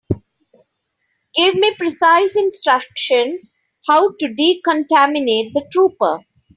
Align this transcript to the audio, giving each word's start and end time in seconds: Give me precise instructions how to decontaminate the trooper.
Give 1.35 1.53
me 1.53 1.75
precise 1.75 2.35
instructions 2.35 3.53
how 3.87 4.09
to 4.19 4.33
decontaminate 4.33 5.53
the 5.53 5.63
trooper. 5.71 6.21